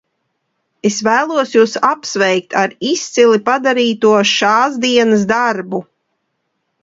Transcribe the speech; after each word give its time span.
Es 0.89 0.95
vēlos 1.07 1.51
jūs 1.55 1.75
apsveikt 1.89 2.55
ar 2.63 2.73
izcili 2.93 3.41
padarīto 3.51 4.15
šāsdienas 4.33 5.29
darbu. 5.33 5.83